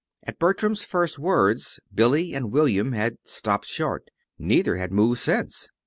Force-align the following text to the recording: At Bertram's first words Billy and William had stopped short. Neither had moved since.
At 0.23 0.39
Bertram's 0.39 0.83
first 0.83 1.19
words 1.19 1.79
Billy 1.93 2.33
and 2.33 2.51
William 2.51 2.93
had 2.93 3.17
stopped 3.23 3.67
short. 3.67 4.09
Neither 4.39 4.77
had 4.77 4.91
moved 4.91 5.19
since. 5.19 5.69